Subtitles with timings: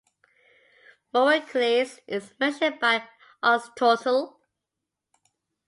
[1.13, 3.03] Moerocles is mentioned by
[3.43, 4.39] Aristotle.